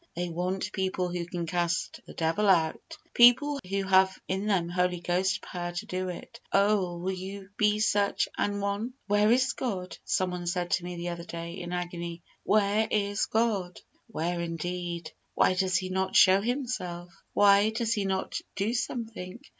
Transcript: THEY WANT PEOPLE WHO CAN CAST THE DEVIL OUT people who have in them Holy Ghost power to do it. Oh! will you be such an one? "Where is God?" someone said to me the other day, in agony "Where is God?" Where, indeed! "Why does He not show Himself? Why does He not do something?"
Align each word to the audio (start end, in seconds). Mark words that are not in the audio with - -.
THEY 0.15 0.29
WANT 0.29 0.71
PEOPLE 0.71 1.09
WHO 1.09 1.25
CAN 1.27 1.45
CAST 1.45 1.99
THE 2.07 2.15
DEVIL 2.15 2.47
OUT 2.49 2.97
people 3.13 3.59
who 3.69 3.83
have 3.83 4.17
in 4.27 4.47
them 4.47 4.67
Holy 4.67 4.99
Ghost 4.99 5.43
power 5.43 5.73
to 5.73 5.85
do 5.85 6.09
it. 6.09 6.39
Oh! 6.51 6.97
will 6.97 7.11
you 7.13 7.51
be 7.55 7.77
such 7.79 8.27
an 8.35 8.59
one? 8.61 8.93
"Where 9.05 9.31
is 9.31 9.53
God?" 9.53 9.95
someone 10.03 10.47
said 10.47 10.71
to 10.71 10.83
me 10.83 10.95
the 10.95 11.09
other 11.09 11.23
day, 11.23 11.51
in 11.59 11.71
agony 11.71 12.23
"Where 12.41 12.87
is 12.89 13.27
God?" 13.27 13.79
Where, 14.07 14.41
indeed! 14.41 15.11
"Why 15.35 15.53
does 15.53 15.77
He 15.77 15.89
not 15.89 16.15
show 16.15 16.41
Himself? 16.41 17.13
Why 17.33 17.69
does 17.69 17.93
He 17.93 18.05
not 18.05 18.41
do 18.55 18.73
something?" 18.73 19.39